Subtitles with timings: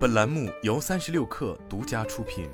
[0.00, 2.48] 本栏目由三十六氪独家出品。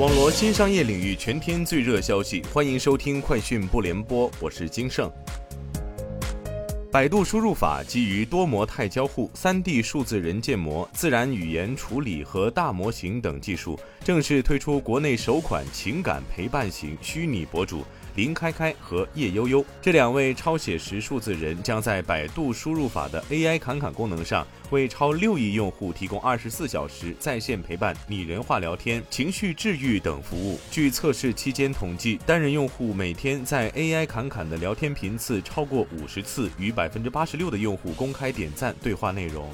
[0.00, 5.08] 网罗新商业领域全天最热消息，欢迎收听快讯不联播，我是金盛。
[6.90, 17.84] 百度输入法基于多模态交互、三 D 数字人建模、自然语言处理和大模型等技术，正式推出国内首款情感陪伴型虚拟博主。
[18.18, 30.58] 林开开和叶悠悠这两位超写实数字人将在百度输入法的 AI 侃侃功能上，为超六亿用户提供二十四小时在线陪伴、拟人化聊天、情绪治愈等服务。
[30.68, 39.48] 据测试期间统计，单人用户每天在 AI 侃侃的聊天频次超过五十次，与百分之八十六的用户公开点赞对话内容。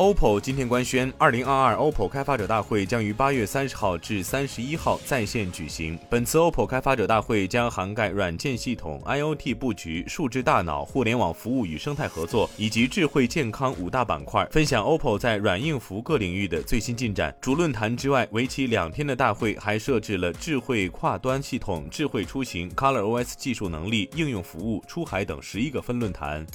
[0.00, 5.98] OPPO 今天官宣，二零二二 OPPO 开发者大会将于八月三十号至三十一号在线举行。
[6.08, 17.36] 本次 OPPO 开发者大会将涵盖软件系统、IoT 布局、数字大脑、互联网服务与生态合作以及智慧健康五大板块，分享 OPPO 在软硬服各领域的最新进展。
[17.38, 26.46] 主论坛之外，为期两天的大会还设置了智慧跨端系统、智慧出行、ColorOS 技术能力、应用服务、出海等十一个分论坛。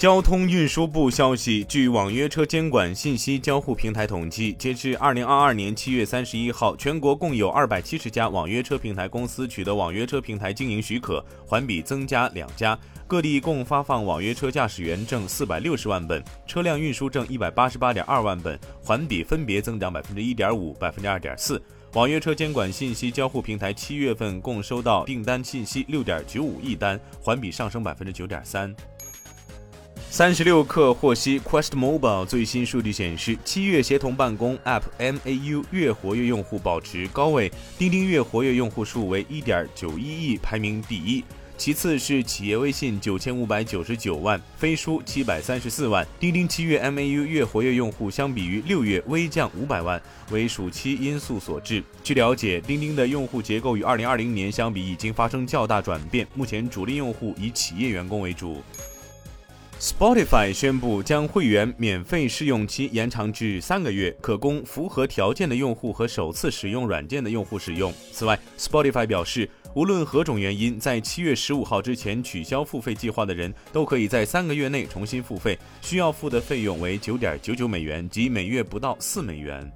[0.00, 12.78] 交通运输部消息，据网约车监管信息交互平台统计，截至二零二二年七月三十一号，全国共有二百七十家网约车平台公司取得网约车平台经营许可，环比增加两家。
[13.06, 21.62] 各地共发放网约车驾驶员证四百六十万本，车辆运输证一百八十八点二万本，环比分别增长百分之一点五、百分之二点四。
[21.92, 28.74] 网约车监管信息交互平台七月份共收到订单信息六点九五亿单，环比上升百分之九点三。
[30.12, 41.22] 三十六氪获悉，Quest Mobile 最新数据显示，七月协同办公 App MAU 月活跃用户保持高位，钉钉月活跃用户数为一点九一亿，排名第一，
[41.56, 46.04] 其次是企业微信九千五百九十九万，飞书七百三十四万。
[46.18, 51.84] 钉钉七月 MAU 月活跃用户相比于六月微降五百万，为暑期因素所致。
[52.02, 58.60] 据了解，钉钉的用户结构与二零二零年相比已经发生较大转变，目前主力用户以企业员工为主。
[59.80, 67.90] Spotify 宣布将会员免费试用期延长至三个月，可供符合条件的用户和首次使用软件的用户使用。
[68.12, 79.66] 此外，Spotify 表示，无论何种原因，在七月十五号之前取消付费计划的人，都可以在三个月内重新付费，需要付的费用为九点九九美元，即每月不到四美元。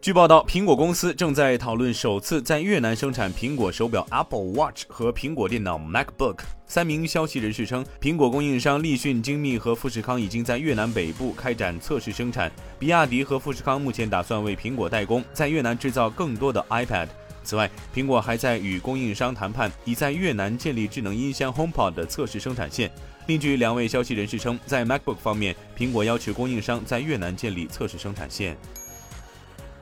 [0.00, 6.38] 据报道，苹果公司正在讨论首次在越南生产苹果手表 Apple Watch 和苹果电脑 MacBook。
[6.68, 12.50] 三名消息人士称，苹果供应商立讯精密和富士康已经在越南北部开展测试生产。
[12.76, 17.06] 比亚迪和富士康目前打算为苹果代工，在越南制造更多的 iPad。
[17.44, 22.90] 此外，苹果还在与供应商谈判，已在越南建立智能音箱 HomePod 的测试生产线。
[23.26, 28.56] 另据两位消息人士称，在 MacBook 方面，苹果要求供应商在越南建立测试生产线。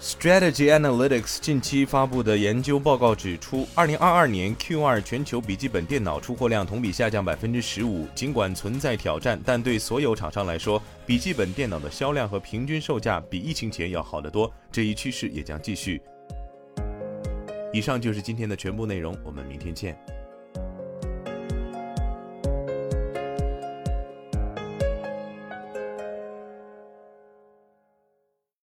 [0.00, 8.06] Strategy Analytics 近期发布的研究报告指出，二零二二年 Q2 全球笔记本电脑出货量同比下降百分之十五。
[8.14, 14.52] 尽管存在挑战，但对所有厂商来说，笔记本电脑的销量和平均售价比疫情前要好得多。
[14.70, 16.02] 这一趋势也将继续。
[17.72, 19.96] 以上就是今天的全部内容，我们明天见。